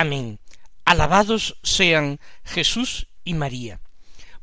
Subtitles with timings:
[0.00, 0.38] Amén.
[0.84, 3.80] Alabados sean Jesús y María.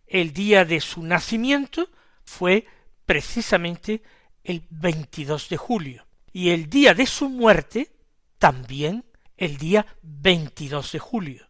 [0.07, 1.89] El día de su nacimiento
[2.23, 2.65] fue
[3.09, 4.03] precisamente
[4.43, 7.91] el 22 de julio y el día de su muerte
[8.38, 9.03] también
[9.35, 11.47] el día 22 de julio.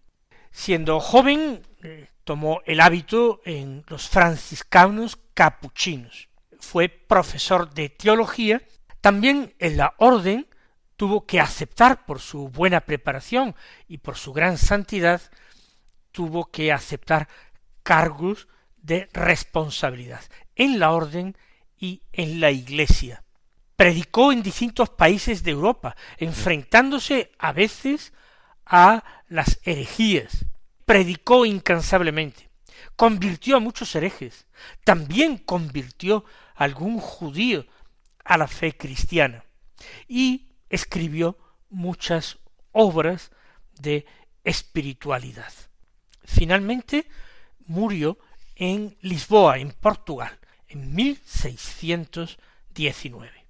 [0.51, 6.29] Siendo joven eh, tomó el hábito en los franciscanos capuchinos.
[6.61, 8.61] Fue profesor de teología,
[9.01, 10.47] también en la orden
[10.95, 13.53] tuvo que aceptar por su buena preparación
[13.85, 15.21] y por su gran santidad,
[16.13, 17.27] tuvo que aceptar
[17.83, 18.47] cargos
[18.77, 20.21] de responsabilidad
[20.55, 21.35] en la orden
[21.79, 23.23] y en la iglesia.
[23.75, 28.13] Predicó en distintos países de Europa, enfrentándose a veces
[28.65, 30.45] a las herejías.
[30.85, 32.49] Predicó incansablemente.
[32.95, 34.47] Convirtió a muchos herejes.
[34.83, 36.25] También convirtió
[36.55, 37.65] a algún judío
[38.25, 39.45] a la fe cristiana.
[40.07, 41.37] Y escribió
[41.69, 42.37] muchas
[42.71, 43.31] obras
[43.79, 44.05] de
[44.43, 45.53] espiritualidad.
[46.25, 47.07] Finalmente
[47.65, 48.17] murió
[48.55, 50.37] en Lisboa, en Portugal,
[50.69, 53.45] en 1619.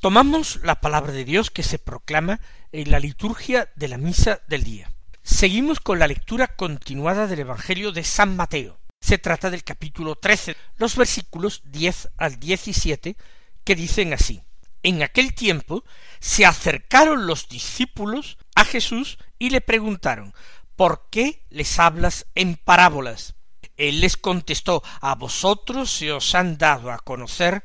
[0.00, 2.40] Tomamos la palabra de Dios que se proclama
[2.72, 4.90] en la liturgia de la misa del día.
[5.22, 8.78] Seguimos con la lectura continuada del Evangelio de San Mateo.
[9.00, 13.16] Se trata del capítulo trece, los versículos diez al diecisiete,
[13.64, 14.42] que dicen así
[14.86, 15.82] en aquel tiempo
[16.20, 20.32] se acercaron los discípulos a Jesús y le preguntaron
[20.76, 23.34] ¿Por qué les hablas en parábolas?
[23.76, 27.62] Él les contestó A vosotros se os han dado a conocer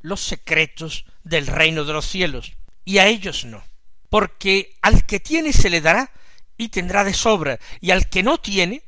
[0.00, 2.52] los secretos del reino de los cielos,
[2.84, 3.62] y a ellos no.
[4.08, 6.10] Porque al que tiene se le dará
[6.56, 8.82] y tendrá de sobra, y al que no tiene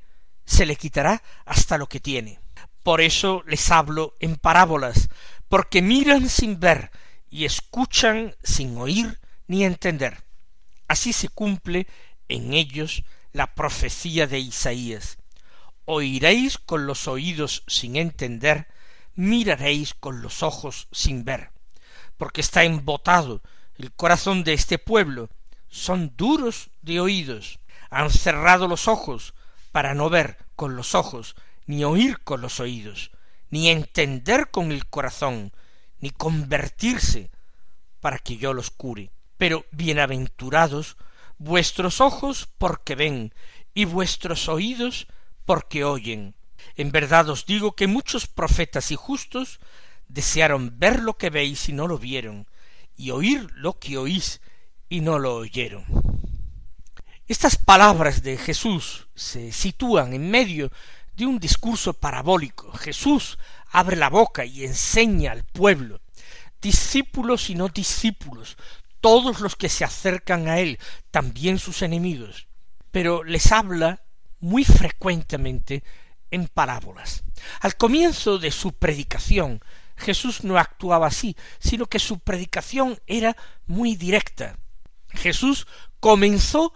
[0.45, 2.39] se le quitará hasta lo que tiene.
[2.83, 5.09] Por eso les hablo en parábolas,
[5.49, 6.91] porque miran sin ver
[7.31, 10.25] y escuchan sin oír ni entender.
[10.89, 11.87] Así se cumple
[12.29, 15.19] en ellos la profecía de Isaías.
[15.87, 18.69] Oiréis con los oídos sin entender,
[19.15, 21.51] miraréis con los ojos sin ver,
[22.17, 23.43] porque está embotado
[23.77, 25.29] el corazón de este pueblo,
[25.69, 27.59] son duros de oídos,
[27.91, 29.35] han cerrado los ojos
[29.73, 31.35] para no ver con los ojos,
[31.67, 33.11] ni oír con los oídos,
[33.51, 35.53] ni entender con el corazón,
[36.01, 37.31] ni convertirse
[38.01, 39.11] para que yo los cure.
[39.37, 40.97] Pero bienaventurados
[41.39, 43.35] vuestros ojos porque ven
[43.75, 45.09] y vuestros oídos
[45.45, 46.35] porque oyen.
[46.77, 49.61] En verdad os digo que muchos profetas y justos
[50.09, 52.47] desearon ver lo que veis y no lo vieron,
[52.97, 54.41] y oír lo que oís
[54.89, 55.85] y no lo oyeron.
[57.27, 60.71] Estas palabras de Jesús se sitúan en medio
[61.17, 62.73] de un discurso parabólico.
[62.73, 63.39] Jesús
[63.71, 66.01] abre la boca y enseña al pueblo,
[66.61, 68.57] discípulos y no discípulos,
[69.01, 70.79] todos los que se acercan a él,
[71.11, 72.47] también sus enemigos,
[72.91, 74.04] pero les habla
[74.45, 75.83] muy frecuentemente
[76.31, 77.25] en parábolas.
[77.61, 79.61] Al comienzo de su predicación,
[79.97, 83.37] Jesús no actuaba así, sino que su predicación era
[83.67, 84.59] muy directa.
[85.09, 85.67] Jesús
[85.99, 86.75] comenzó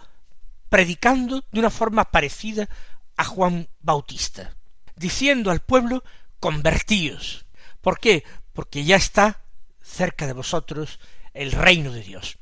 [0.71, 2.69] predicando de una forma parecida
[3.17, 4.57] a Juan Bautista,
[4.97, 6.05] diciendo al pueblo
[6.41, 7.45] convertíos.
[7.83, 8.25] ¿Por qué?
[8.55, 9.43] Porque ya está
[9.83, 11.01] cerca de vosotros
[11.35, 12.39] el reino de Dios.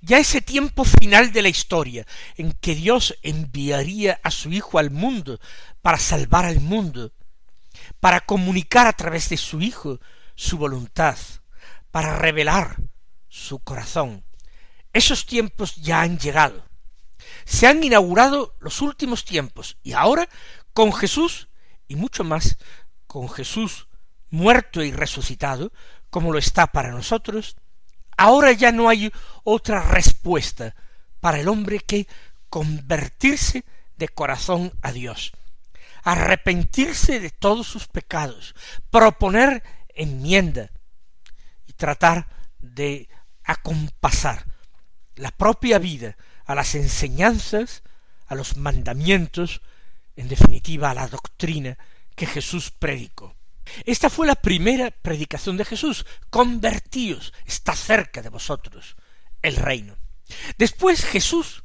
[0.00, 4.90] Ya ese tiempo final de la historia, en que Dios enviaría a su Hijo al
[4.90, 5.40] mundo
[5.82, 7.12] para salvar al mundo,
[8.00, 10.00] para comunicar a través de su Hijo
[10.34, 11.18] su voluntad,
[11.90, 12.76] para revelar
[13.28, 14.24] su corazón.
[14.92, 16.64] Esos tiempos ya han llegado.
[17.44, 20.28] Se han inaugurado los últimos tiempos y ahora
[20.72, 21.48] con Jesús
[21.88, 22.56] y mucho más
[23.06, 23.88] con Jesús
[24.30, 25.72] muerto y resucitado,
[26.10, 27.56] como lo está para nosotros,
[28.18, 29.10] ahora ya no hay
[29.44, 30.74] otra respuesta
[31.20, 32.06] para el hombre que
[32.50, 33.64] convertirse
[33.96, 35.32] de corazón a Dios,
[36.02, 38.54] arrepentirse de todos sus pecados,
[38.90, 39.62] proponer
[39.94, 40.70] enmienda
[41.66, 42.28] y tratar
[42.58, 43.08] de
[43.44, 44.44] acompasar
[45.16, 47.82] la propia vida a las enseñanzas,
[48.26, 49.62] a los mandamientos,
[50.16, 51.78] en definitiva a la doctrina
[52.14, 53.37] que Jesús predicó.
[53.84, 56.06] Esta fue la primera predicación de Jesús.
[56.30, 58.96] Convertíos, está cerca de vosotros
[59.42, 59.96] el reino.
[60.56, 61.64] Después Jesús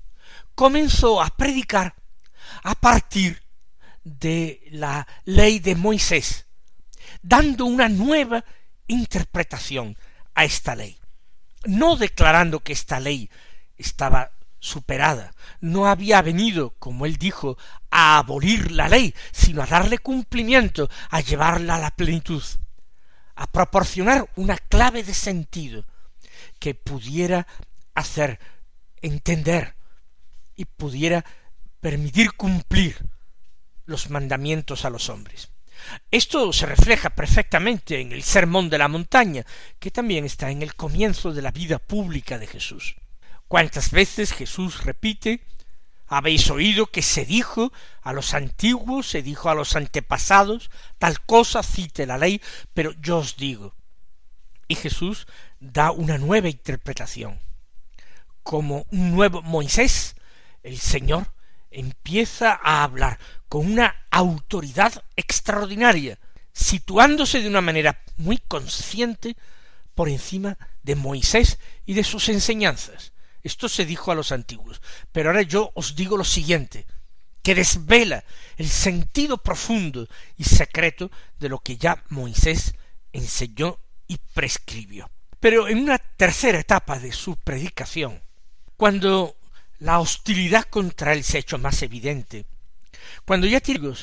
[0.55, 1.95] comenzó a predicar
[2.63, 3.43] a partir
[4.03, 6.45] de la ley de Moisés,
[7.21, 8.43] dando una nueva
[8.87, 9.97] interpretación
[10.35, 10.99] a esta ley,
[11.65, 13.29] no declarando que esta ley
[13.77, 14.31] estaba
[14.63, 17.57] superada, no había venido, como él dijo,
[17.91, 22.41] a abolir la ley, sino a darle cumplimiento, a llevarla a la plenitud,
[23.35, 25.85] a proporcionar una clave de sentido
[26.59, 27.45] que pudiera
[27.93, 28.39] hacer
[29.01, 29.75] entender
[30.55, 31.25] y pudiera
[31.81, 33.05] permitir cumplir
[33.85, 35.49] los mandamientos a los hombres.
[36.09, 39.45] Esto se refleja perfectamente en el Sermón de la Montaña,
[39.77, 42.95] que también está en el comienzo de la vida pública de Jesús.
[43.53, 45.45] ¿Cuántas veces Jesús repite
[46.07, 47.71] habéis oído que se dijo
[48.01, 52.41] a los antiguos, se dijo a los antepasados, tal cosa cite la ley,
[52.73, 53.75] pero yo os digo.
[54.67, 55.27] Y Jesús
[55.59, 57.39] da una nueva interpretación.
[58.41, 60.15] Como un nuevo Moisés,
[60.63, 61.31] el Señor
[61.69, 63.19] empieza a hablar
[63.49, 66.17] con una autoridad extraordinaria,
[66.53, 69.37] situándose de una manera muy consciente
[69.93, 73.12] por encima de Moisés y de sus enseñanzas.
[73.43, 74.81] Esto se dijo a los antiguos.
[75.11, 76.87] Pero ahora yo os digo lo siguiente,
[77.41, 78.23] que desvela
[78.57, 80.07] el sentido profundo
[80.37, 82.73] y secreto de lo que ya Moisés
[83.11, 85.11] enseñó y prescribió.
[85.39, 88.21] Pero en una tercera etapa de su predicación,
[88.77, 89.35] cuando
[89.79, 92.45] la hostilidad contra él se ha hecho más evidente,
[93.25, 93.93] cuando ya tiene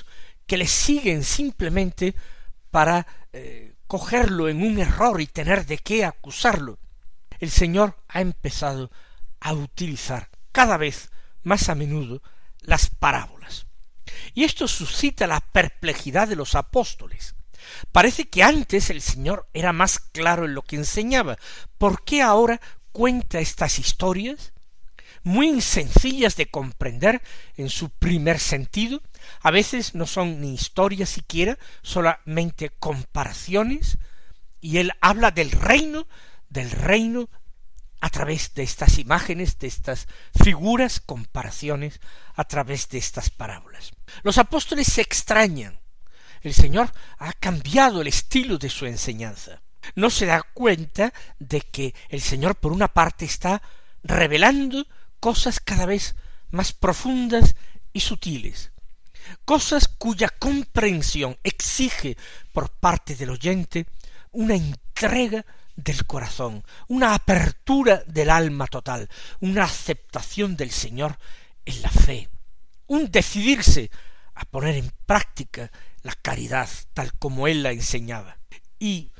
[0.46, 2.14] que le siguen simplemente
[2.70, 6.78] para eh, cogerlo en un error y tener de qué acusarlo,
[7.38, 8.90] el Señor ha empezado
[9.40, 11.10] a utilizar cada vez
[11.42, 12.22] más a menudo
[12.60, 13.66] las parábolas.
[14.34, 17.34] Y esto suscita la perplejidad de los apóstoles.
[17.92, 21.38] Parece que antes el Señor era más claro en lo que enseñaba.
[21.78, 22.60] ¿Por qué ahora
[22.92, 24.52] cuenta estas historias?
[25.22, 27.20] Muy sencillas de comprender
[27.56, 29.02] en su primer sentido,
[29.42, 33.98] a veces no son ni historias siquiera, solamente comparaciones,
[34.62, 36.06] y él habla del reino,
[36.48, 37.28] del reino
[38.00, 40.08] a través de estas imágenes, de estas
[40.42, 42.00] figuras, comparaciones,
[42.34, 43.92] a través de estas parábolas.
[44.22, 45.78] Los apóstoles se extrañan.
[46.42, 49.60] El Señor ha cambiado el estilo de su enseñanza.
[49.94, 53.62] No se da cuenta de que el Señor por una parte está
[54.02, 54.86] revelando
[55.18, 56.14] cosas cada vez
[56.50, 57.54] más profundas
[57.92, 58.72] y sutiles,
[59.44, 62.16] cosas cuya comprensión exige
[62.52, 63.86] por parte del oyente
[64.32, 65.44] una entrega
[65.76, 69.08] del corazón, una apertura del alma total,
[69.40, 71.18] una aceptación del Señor
[71.64, 72.28] en la fe,
[72.86, 73.90] un decidirse
[74.34, 75.70] a poner en práctica
[76.02, 78.38] la caridad tal como él la enseñaba.
[78.78, 79.12] Y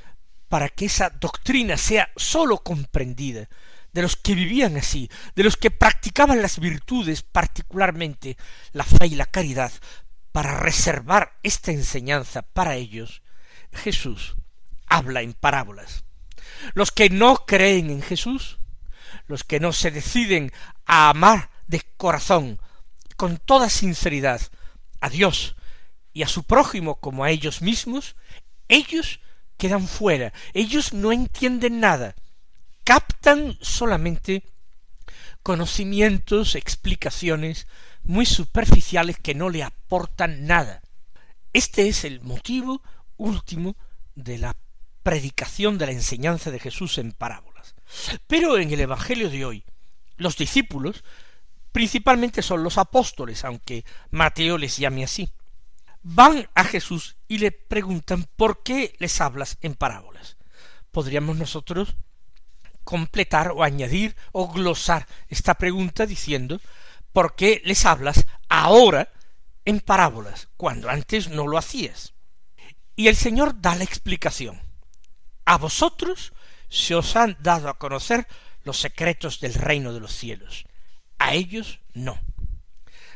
[0.47, 3.47] para que esa doctrina sea sólo comprendida
[3.93, 8.37] de los que vivían así, de los que practicaban las virtudes, particularmente
[8.71, 9.71] la fe y la caridad,
[10.31, 13.21] para reservar esta enseñanza para ellos,
[13.73, 14.35] Jesús
[14.87, 16.03] habla en parábolas.
[16.73, 18.59] Los que no creen en Jesús,
[19.27, 20.51] los que no se deciden
[20.85, 22.59] a amar de corazón,
[23.15, 24.41] con toda sinceridad,
[24.99, 25.55] a Dios
[26.13, 28.15] y a su prójimo como a ellos mismos,
[28.67, 29.19] ellos
[29.57, 32.15] quedan fuera, ellos no entienden nada,
[32.83, 34.43] captan solamente
[35.43, 37.67] conocimientos, explicaciones
[38.03, 40.81] muy superficiales que no le aportan nada.
[41.53, 42.81] Este es el motivo
[43.17, 43.75] último
[44.15, 44.55] de la
[45.03, 47.75] predicación de la enseñanza de Jesús en parábolas.
[48.27, 49.65] Pero en el Evangelio de hoy,
[50.17, 51.03] los discípulos
[51.71, 55.31] principalmente son los apóstoles, aunque Mateo les llame así.
[56.03, 60.37] Van a Jesús y le preguntan ¿por qué les hablas en parábolas?
[60.91, 61.95] Podríamos nosotros
[62.83, 66.59] completar o añadir o glosar esta pregunta diciendo
[67.13, 69.11] ¿por qué les hablas ahora
[69.63, 72.13] en parábolas cuando antes no lo hacías?
[72.95, 74.70] Y el Señor da la explicación
[75.45, 76.33] a vosotros
[76.69, 78.27] se os han dado a conocer
[78.63, 80.65] los secretos del reino de los cielos,
[81.19, 82.19] a ellos no.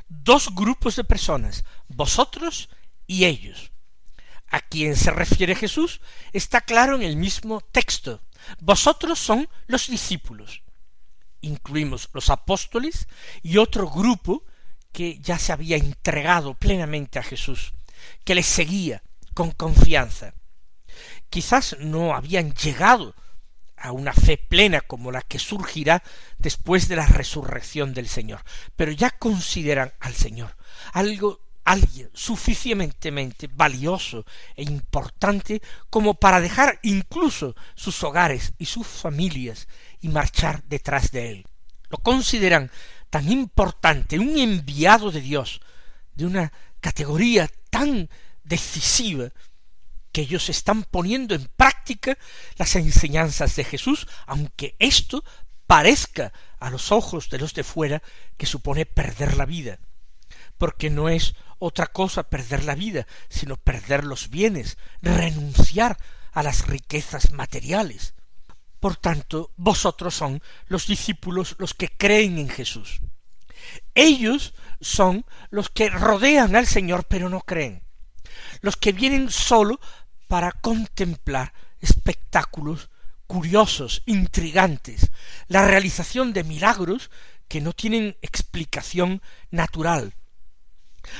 [0.07, 2.69] Dos grupos de personas, vosotros
[3.07, 3.71] y ellos.
[4.47, 6.01] A quien se refiere Jesús
[6.31, 8.21] está claro en el mismo texto.
[8.59, 10.61] Vosotros son los discípulos.
[11.41, 13.07] Incluimos los apóstoles
[13.41, 14.43] y otro grupo
[14.91, 17.73] que ya se había entregado plenamente a Jesús,
[18.23, 19.01] que le seguía
[19.33, 20.34] con confianza.
[21.35, 23.13] Quizás no habían llegado
[23.75, 26.01] a una fe plena como la que surgirá
[26.37, 28.39] después de la resurrección del Señor,
[28.77, 30.55] pero ya consideran al Señor
[30.93, 34.23] algo alguien suficientemente valioso
[34.55, 39.67] e importante como para dejar incluso sus hogares y sus familias
[39.99, 41.47] y marchar detrás de él.
[41.89, 42.71] Lo consideran
[43.09, 45.59] tan importante, un enviado de Dios,
[46.13, 48.09] de una categoría tan
[48.45, 49.31] decisiva,
[50.15, 52.17] que ellos están poniendo en práctica
[52.55, 55.25] las enseñanzas de Jesús, aunque esto
[55.67, 58.01] parezca a los ojos de los de fuera
[58.37, 59.77] que supone perder la vida,
[60.57, 65.97] porque no es otra cosa perder la vida, sino perder los bienes, renunciar
[66.31, 68.13] a las riquezas materiales.
[68.79, 73.01] Por tanto, vosotros son los discípulos los que creen en Jesús.
[73.93, 77.83] Ellos son los que rodean al Señor pero no creen,
[78.61, 79.81] los que vienen solo
[80.27, 82.89] para contemplar espectáculos
[83.27, 85.11] curiosos, intrigantes,
[85.47, 87.09] la realización de milagros
[87.47, 90.13] que no tienen explicación natural,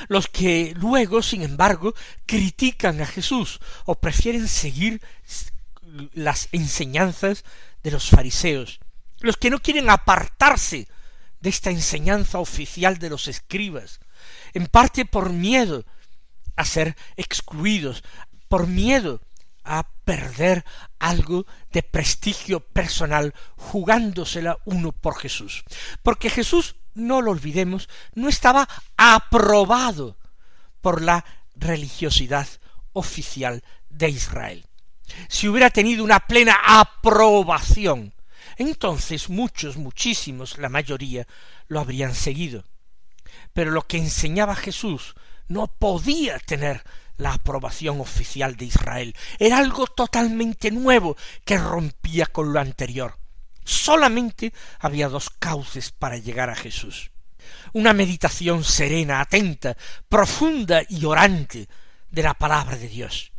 [0.08, 1.94] los que luego, sin embargo,
[2.26, 5.02] critican a Jesús o prefieren seguir
[6.14, 7.44] las enseñanzas
[7.84, 8.80] de los fariseos,
[9.20, 10.88] los que no quieren apartarse
[11.40, 14.00] de esta enseñanza oficial de los escribas,
[14.54, 15.86] en parte por miedo
[16.56, 18.04] a ser excluidos,
[18.56, 19.20] por miedo
[19.66, 20.64] a perder
[20.98, 25.66] algo de prestigio personal jugándosela uno por Jesús.
[26.04, 30.16] Porque Jesús, no lo olvidemos, no estaba aprobado
[30.80, 32.48] por la religiosidad
[32.94, 34.66] oficial de Israel.
[35.28, 38.14] Si hubiera tenido una plena aprobación,
[38.56, 41.28] entonces muchos, muchísimos, la mayoría,
[41.68, 42.64] lo habrían seguido.
[43.52, 45.14] Pero lo que enseñaba Jesús
[45.50, 46.86] no podía tener
[47.18, 49.16] la aprobación oficial de Israel.
[49.40, 53.18] Era algo totalmente nuevo que rompía con lo anterior.
[53.64, 57.12] Solamente había dos cauces para llegar a Jesús.
[57.74, 59.76] Una meditación serena, atenta,
[60.10, 61.68] profunda y orante
[62.10, 63.32] de la palabra de Dios.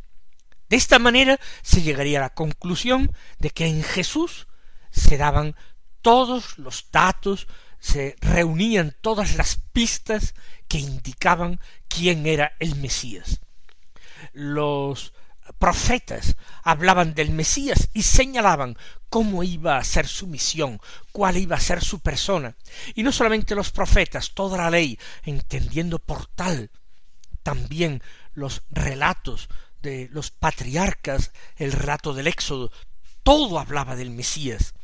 [0.68, 4.48] De esta manera se llegaría a la conclusión de que en Jesús
[4.90, 5.54] se daban
[6.02, 7.46] todos los datos,
[7.78, 10.34] se reunían todas las pistas
[10.66, 13.40] que indicaban quién era el Mesías
[14.32, 15.12] los
[15.58, 18.76] profetas hablaban del Mesías y señalaban
[19.08, 20.80] cómo iba a ser su misión,
[21.12, 22.56] cuál iba a ser su persona.
[22.94, 26.70] Y no solamente los profetas, toda la ley, entendiendo por tal
[27.42, 28.02] también
[28.34, 29.48] los relatos
[29.80, 32.72] de los patriarcas, el relato del Éxodo,
[33.22, 34.74] todo hablaba del Mesías.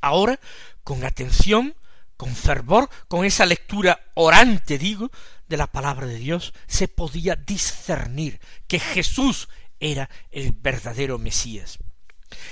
[0.00, 0.38] Ahora,
[0.84, 1.74] con atención,
[2.16, 5.10] con fervor, con esa lectura orante, digo,
[5.48, 9.48] de la palabra de Dios, se podía discernir que Jesús
[9.80, 11.78] era el verdadero Mesías.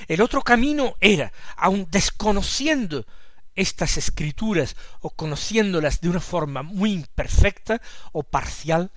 [0.08, 3.06] El otro camino era, aun desconociendo
[3.54, 7.80] estas escrituras o conociéndolas de una forma muy imperfecta
[8.12, 8.90] o parcial,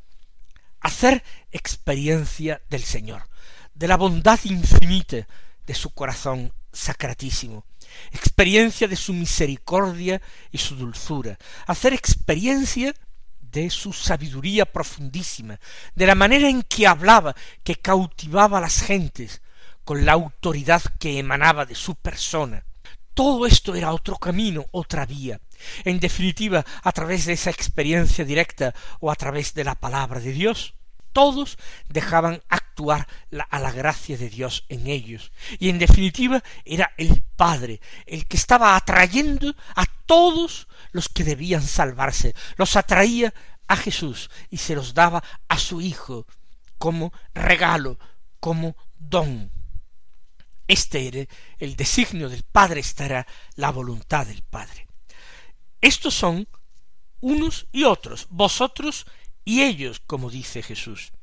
[0.79, 3.27] hacer experiencia del Señor,
[3.74, 5.27] de la bondad infinita
[5.65, 7.65] de su corazón sacratísimo,
[8.12, 10.22] experiencia de su misericordia
[10.52, 11.38] y su dulzura,
[11.68, 12.94] hacer experiencia
[13.40, 15.60] de su sabiduría profundísima,
[15.96, 19.42] de la manera en que hablaba, que cautivaba a las gentes,
[19.86, 22.66] con la autoridad que emanaba de su persona.
[23.14, 25.40] Todo esto era otro camino, otra vía.
[25.86, 30.34] En definitiva, a través de esa experiencia directa o a través de la palabra de
[30.34, 30.74] Dios,
[31.15, 31.57] todos
[31.88, 33.07] dejaban actuar
[33.50, 35.31] a la gracia de Dios en ellos.
[35.60, 41.63] Y en definitiva era el Padre el que estaba atrayendo a todos los que debían
[41.63, 42.36] salvarse.
[42.57, 43.34] Los atraía
[43.65, 46.27] a Jesús y se los daba a su Hijo
[46.77, 47.98] como regalo,
[48.41, 49.50] como don.
[50.67, 54.86] Este era el designio del Padre, esta era la voluntad del Padre.
[55.79, 56.45] Estos son
[57.22, 59.05] unos y otros, vosotros
[59.46, 61.14] y ellos, como dice Jesús.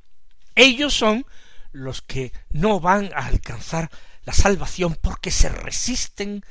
[0.55, 1.27] Ellos son
[1.73, 3.91] los que no van a alcanzar
[4.25, 6.45] la salvación porque se resisten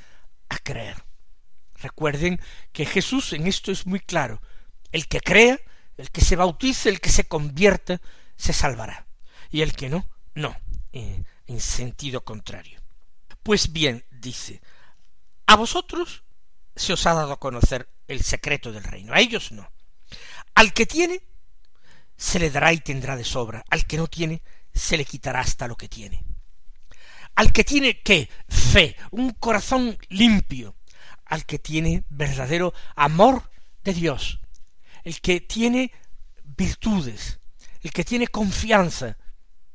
[0.49, 1.03] a creer.
[1.75, 2.39] Recuerden
[2.73, 4.41] que Jesús en esto es muy claro.
[4.91, 5.59] El que crea,
[5.97, 8.01] el que se bautice, el que se convierta,
[8.35, 9.07] se salvará.
[9.49, 10.55] Y el que no, no.
[10.91, 12.79] Eh, en sentido contrario.
[13.43, 14.61] Pues bien, dice,
[15.47, 16.23] a vosotros
[16.75, 19.69] se os ha dado a conocer el secreto del reino, a ellos no.
[20.55, 21.21] Al que tiene,
[22.21, 25.67] se le dará y tendrá de sobra, al que no tiene, se le quitará hasta
[25.67, 26.23] lo que tiene.
[27.33, 28.29] Al que tiene qué?
[28.47, 30.75] Fe, un corazón limpio,
[31.25, 33.49] al que tiene verdadero amor
[33.83, 34.39] de Dios,
[35.03, 35.91] el que tiene
[36.43, 37.39] virtudes,
[37.81, 39.17] el que tiene confianza.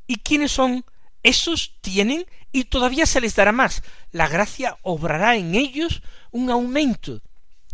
[0.07, 0.85] ¿Y quiénes son?
[1.25, 3.83] Esos tienen y todavía se les dará más.
[4.13, 6.01] La gracia obrará en ellos
[6.31, 7.23] un aumento.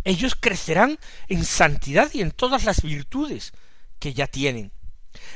[0.03, 0.99] Ellos crecerán
[1.29, 3.53] en santidad y en todas las virtudes
[4.03, 4.73] que ya tienen.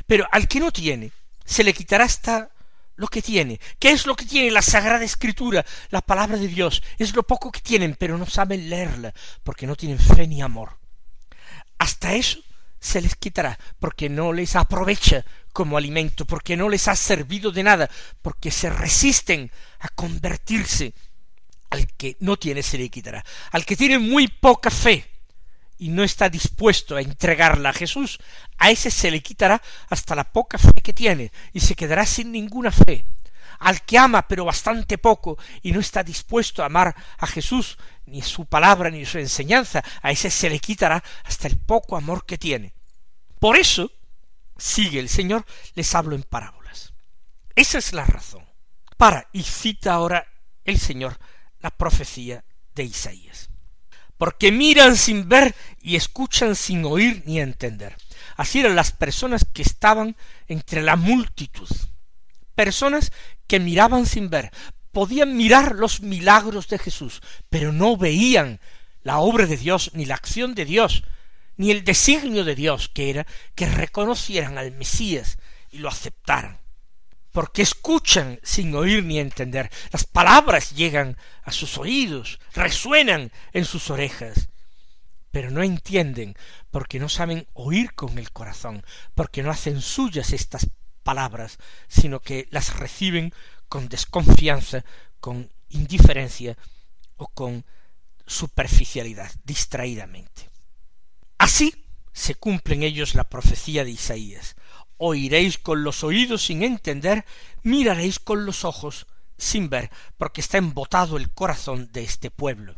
[0.08, 1.12] Pero al que no tiene,
[1.44, 2.50] se le quitará hasta
[2.96, 3.60] lo que tiene.
[3.78, 6.82] ¿Qué es lo que tiene la Sagrada Escritura, la palabra de Dios?
[6.98, 10.78] Es lo poco que tienen, pero no saben leerla, porque no tienen fe ni amor.
[11.78, 12.40] Hasta eso
[12.80, 17.62] se les quitará, porque no les aprovecha como alimento, porque no les ha servido de
[17.62, 17.88] nada,
[18.20, 20.92] porque se resisten a convertirse.
[21.70, 23.24] Al que no tiene se le quitará.
[23.52, 25.04] Al que tiene muy poca fe,
[25.78, 28.18] y no está dispuesto a entregarla a Jesús,
[28.58, 32.32] a ese se le quitará hasta la poca fe que tiene y se quedará sin
[32.32, 33.04] ninguna fe.
[33.58, 38.22] Al que ama pero bastante poco y no está dispuesto a amar a Jesús, ni
[38.22, 42.38] su palabra ni su enseñanza, a ese se le quitará hasta el poco amor que
[42.38, 42.74] tiene.
[43.38, 43.90] Por eso,
[44.56, 46.92] sigue el Señor, les hablo en parábolas.
[47.54, 48.44] Esa es la razón.
[48.96, 50.26] Para, y cita ahora
[50.64, 51.18] el Señor
[51.60, 53.50] la profecía de Isaías
[54.18, 57.96] porque miran sin ver y escuchan sin oír ni entender.
[58.36, 60.16] Así eran las personas que estaban
[60.48, 61.68] entre la multitud.
[62.54, 63.12] Personas
[63.46, 64.50] que miraban sin ver,
[64.92, 68.60] podían mirar los milagros de Jesús, pero no veían
[69.02, 71.04] la obra de Dios, ni la acción de Dios,
[71.56, 75.38] ni el designio de Dios, que era que reconocieran al Mesías
[75.70, 76.58] y lo aceptaran
[77.36, 79.70] porque escuchan sin oír ni entender.
[79.92, 84.48] Las palabras llegan a sus oídos, resuenan en sus orejas,
[85.32, 86.34] pero no entienden
[86.70, 88.82] porque no saben oír con el corazón,
[89.14, 90.70] porque no hacen suyas estas
[91.02, 93.34] palabras, sino que las reciben
[93.68, 94.82] con desconfianza,
[95.20, 96.56] con indiferencia
[97.18, 97.66] o con
[98.26, 100.48] superficialidad, distraídamente.
[101.36, 104.55] Así se cumple en ellos la profecía de Isaías
[104.98, 107.24] oiréis con los oídos sin entender,
[107.62, 109.06] miraréis con los ojos
[109.38, 112.76] sin ver, porque está embotado el corazón de este pueblo.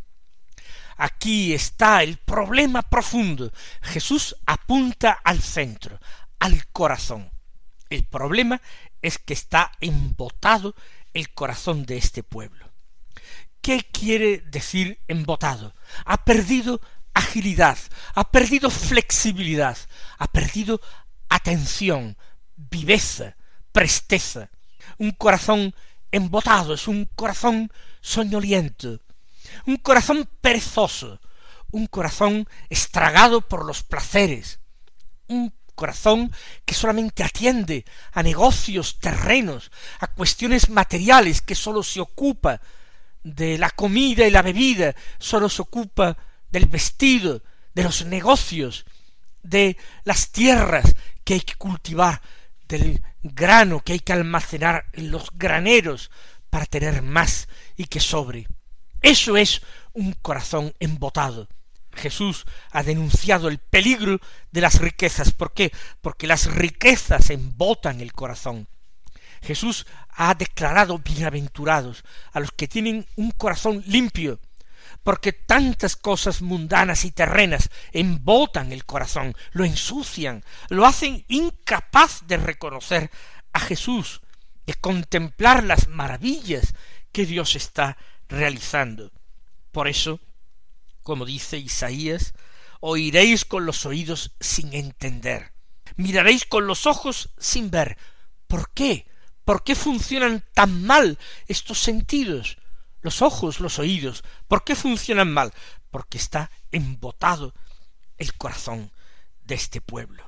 [0.97, 3.53] Aquí está el problema profundo.
[3.83, 6.01] Jesús apunta al centro,
[6.41, 7.31] al corazón.
[7.89, 8.61] El problema
[9.01, 10.75] es que está embotado
[11.15, 12.69] el corazón de este pueblo.
[13.61, 15.75] ¿Qué quiere decir embotado?
[16.05, 16.81] Ha perdido
[17.15, 17.79] agilidad,
[18.15, 19.77] ha perdido flexibilidad,
[20.19, 20.81] ha perdido
[21.29, 22.17] atención,
[22.57, 23.37] viveza,
[23.73, 24.51] presteza.
[24.99, 25.75] Un corazón
[26.11, 29.01] embotado es un corazón soñoliento,
[29.67, 31.21] un corazón perezoso,
[31.71, 34.61] un corazón estragado por los placeres,
[35.29, 36.33] un corazón
[36.65, 42.61] que solamente atiende a negocios terrenos, a cuestiones materiales, que sólo se ocupa
[43.23, 46.17] de la comida y la bebida, sólo se ocupa
[46.51, 47.43] del vestido,
[47.75, 48.87] de los negocios,
[49.49, 52.21] de las tierras que hay que cultivar,
[52.67, 56.11] del grano que hay que almacenar en los graneros
[56.51, 58.47] para tener más y que sobre.
[59.01, 61.49] Eso es un corazón embotado.
[61.93, 64.21] Jesús ha denunciado el peligro
[64.53, 65.33] de las riquezas.
[65.33, 65.73] ¿Por qué?
[66.01, 68.69] Porque las riquezas embotan el corazón.
[69.43, 74.41] Jesús ha declarado bienaventurados a los que tienen un corazón limpio,
[75.03, 82.37] porque tantas cosas mundanas y terrenas embotan el corazón, lo ensucian, lo hacen incapaz de
[82.37, 83.11] reconocer
[83.53, 84.21] a Jesús,
[84.67, 86.75] de contemplar las maravillas
[87.13, 87.97] que Dios está
[88.29, 89.11] realizando.
[89.73, 90.21] Por eso,
[91.03, 92.35] como dice Isaías,
[92.81, 95.53] oiréis con los oídos sin entender,
[95.97, 97.97] miraréis con los ojos sin ver.
[98.47, 99.07] ¿Por qué?
[99.45, 102.59] ¿Por qué funcionan tan mal estos sentidos?
[103.01, 104.25] Los ojos, los oídos.
[104.47, 105.53] ¿Por qué funcionan mal?
[105.91, 107.55] Porque está embotado
[108.17, 108.93] el corazón
[109.45, 110.25] de este pueblo.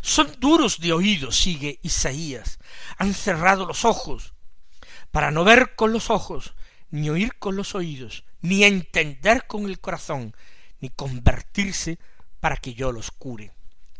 [0.00, 2.58] Son duros de oído, sigue Isaías.
[2.98, 4.34] Han cerrado los ojos
[5.10, 6.54] para no ver con los ojos,
[6.90, 10.34] ni oír con los oídos, ni entender con el corazón,
[10.80, 11.98] ni convertirse
[12.40, 13.52] para que yo los cure.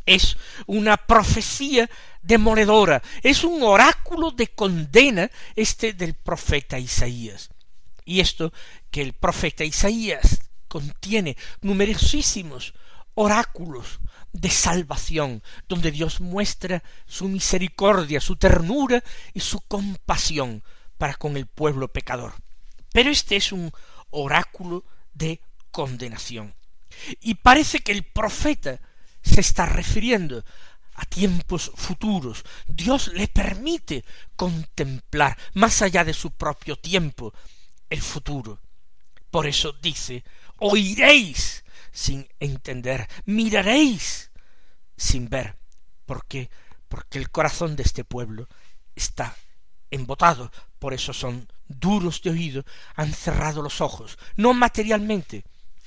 [0.05, 1.91] Es una profecía
[2.23, 7.51] demoledora, es un oráculo de condena este del profeta Isaías.
[8.07, 8.53] Y esto
[8.91, 12.73] que el profeta Isaías contiene numerosísimos
[13.15, 13.99] oráculos
[14.33, 19.03] de salvación, donde Dios muestra su misericordia, su ternura
[19.35, 20.63] y su compasión
[20.99, 22.35] para con el pueblo pecador.
[22.93, 23.73] Pero este es un
[24.11, 25.41] oráculo de
[25.71, 26.55] condenación.
[27.21, 28.81] Y parece que el profeta
[29.23, 30.45] se está refiriendo
[30.95, 32.45] a tiempos futuros.
[32.69, 34.05] Dios le permite
[34.37, 37.35] contemplar más allá de su propio tiempo
[37.91, 38.61] el futuro.
[39.31, 40.25] Por eso dice,
[40.59, 44.31] oiréis sin entender, miraréis
[44.97, 45.57] sin ver.
[46.05, 46.51] ¿Por qué?
[46.89, 48.49] Porque el corazón de este pueblo
[48.95, 49.37] está
[49.91, 55.45] embotado, por eso son duros de oído, han cerrado los ojos, no materialmente,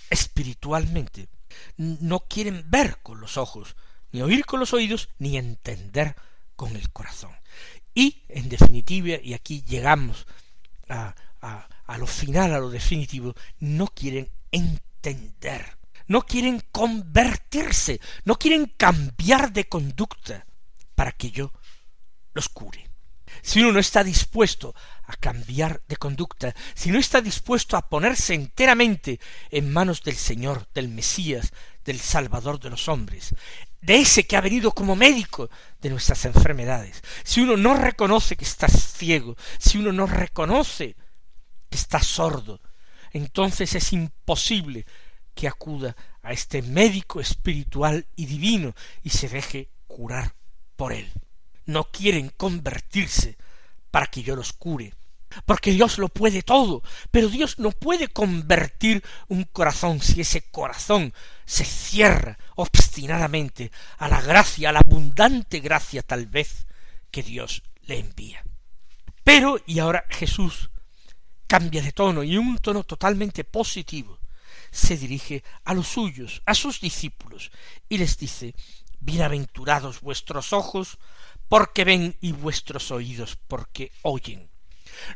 [0.09, 1.29] espiritualmente.
[1.77, 3.75] No quieren ver con los ojos,
[4.11, 6.15] ni oír con los oídos, ni entender
[6.55, 7.31] con el corazón.
[7.93, 10.27] Y, en definitiva, y aquí llegamos
[10.87, 18.37] a, a, a lo final, a lo definitivo, no quieren entender, no quieren convertirse, no
[18.37, 20.45] quieren cambiar de conducta
[20.93, 21.51] para que yo
[22.33, 22.87] los cure.
[23.41, 24.75] Si uno no está dispuesto
[25.05, 30.67] a cambiar de conducta, si no está dispuesto a ponerse enteramente en manos del Señor,
[30.75, 33.33] del Mesías, del Salvador de los hombres,
[33.81, 35.49] de ese que ha venido como médico
[35.81, 40.95] de nuestras enfermedades, si uno no reconoce que está ciego, si uno no reconoce
[41.75, 42.61] está sordo,
[43.11, 44.85] entonces es imposible
[45.33, 50.35] que acuda a este médico espiritual y divino y se deje curar
[50.75, 51.11] por él.
[51.65, 53.37] No quieren convertirse
[53.91, 54.93] para que yo los cure,
[55.45, 61.13] porque Dios lo puede todo, pero Dios no puede convertir un corazón si ese corazón
[61.45, 66.67] se cierra obstinadamente a la gracia, a la abundante gracia tal vez
[67.11, 68.43] que Dios le envía.
[69.23, 70.69] Pero, y ahora Jesús
[71.49, 74.19] cambia de tono y un tono totalmente positivo,
[74.71, 77.51] se dirige a los suyos, a sus discípulos,
[77.89, 78.53] y les dice,
[79.01, 80.99] Bienaventurados vuestros ojos,
[81.47, 84.49] porque ven y vuestros oídos porque oyen.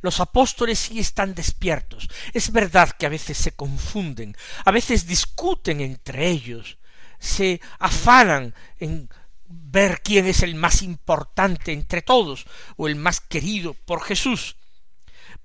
[0.01, 2.09] Los apóstoles sí están despiertos.
[2.33, 6.79] Es verdad que a veces se confunden, a veces discuten entre ellos,
[7.19, 9.09] se afanan en
[9.45, 14.55] ver quién es el más importante entre todos o el más querido por Jesús.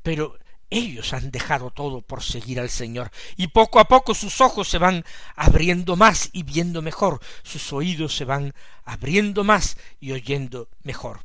[0.03, 0.38] Pero
[0.70, 4.78] ellos han dejado todo por seguir al Señor, y poco a poco sus ojos se
[4.78, 5.04] van
[5.35, 8.54] abriendo más y viendo mejor, sus oídos se van
[8.85, 11.20] abriendo más y oyendo mejor.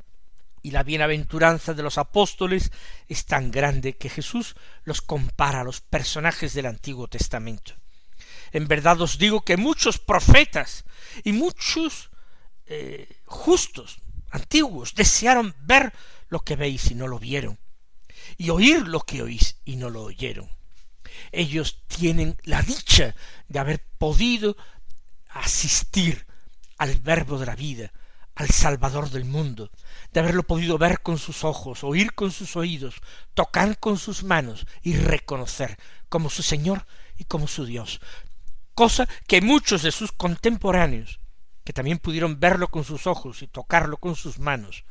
[0.61, 2.71] Y la bienaventuranza de los apóstoles
[3.09, 7.73] es tan grande que Jesús los compara a los personajes del Antiguo Testamento.
[8.53, 10.85] En verdad os digo que muchos profetas
[11.23, 12.11] y muchos
[12.67, 13.97] eh, justos
[14.31, 15.91] antiguos desearon ver
[16.29, 17.59] lo que veis y no lo vieron,
[18.37, 20.49] y oír lo que oís y no lo oyeron.
[21.31, 23.15] Ellos tienen la dicha
[23.47, 24.57] de haber podido
[25.29, 26.25] asistir
[26.77, 27.91] al verbo de la vida,
[28.35, 29.69] al Salvador del mundo,
[30.11, 32.95] de haberlo podido ver con sus ojos, oír con sus oídos,
[33.33, 35.77] tocar con sus manos y reconocer
[36.09, 36.85] como su Señor
[37.17, 38.01] y como su Dios,
[38.73, 41.19] cosa que muchos de sus contemporáneos,
[41.63, 44.83] que también pudieron verlo con sus ojos y tocarlo con sus manos,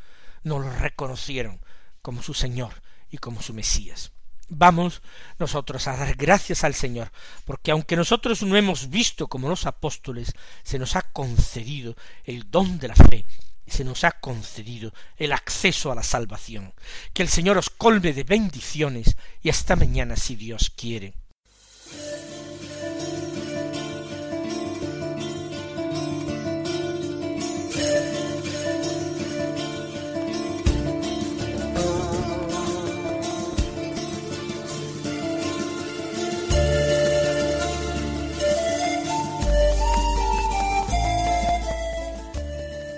[0.45, 1.61] no lo reconocieron
[2.01, 2.73] como su Señor
[3.13, 4.11] y como su Mesías.
[4.49, 5.01] Vamos
[5.39, 7.13] nosotros a dar gracias al Señor,
[7.45, 11.95] porque aunque nosotros no hemos visto como los apóstoles, se nos ha concedido
[12.25, 13.25] el don de la fe,
[13.67, 16.75] se nos ha concedido el acceso a la salvación.
[17.15, 21.15] Que el Señor os colme de bendiciones y hasta mañana si Dios quiere.